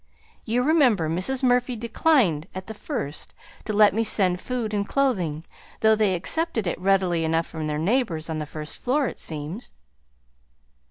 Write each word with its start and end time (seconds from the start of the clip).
You 0.45 0.63
remember 0.63 1.07
Mrs. 1.07 1.43
Murphy 1.43 1.75
declined, 1.75 2.47
at 2.55 2.65
the 2.65 2.73
first, 2.73 3.35
to 3.65 3.71
let 3.73 3.93
me 3.93 4.03
send 4.03 4.41
food 4.41 4.73
and 4.73 4.87
clothing 4.87 5.45
though 5.81 5.95
they 5.95 6.15
accepted 6.15 6.65
it 6.65 6.81
readily 6.81 7.23
enough 7.23 7.45
from 7.45 7.67
their 7.67 7.77
neighbors 7.77 8.27
on 8.27 8.39
the 8.39 8.47
first 8.47 8.81
floor, 8.81 9.05
it 9.05 9.19
seems." 9.19 9.73